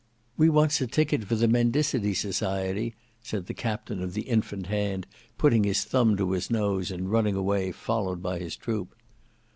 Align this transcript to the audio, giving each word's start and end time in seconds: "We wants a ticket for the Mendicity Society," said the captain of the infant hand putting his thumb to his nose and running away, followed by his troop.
"We 0.35 0.49
wants 0.49 0.81
a 0.81 0.87
ticket 0.87 1.25
for 1.25 1.35
the 1.35 1.47
Mendicity 1.47 2.15
Society," 2.15 2.95
said 3.21 3.45
the 3.45 3.53
captain 3.53 4.01
of 4.01 4.15
the 4.15 4.23
infant 4.23 4.65
hand 4.65 5.05
putting 5.37 5.63
his 5.63 5.83
thumb 5.83 6.17
to 6.17 6.31
his 6.31 6.49
nose 6.49 6.89
and 6.89 7.11
running 7.11 7.35
away, 7.35 7.71
followed 7.71 8.19
by 8.19 8.39
his 8.39 8.55
troop. 8.55 8.95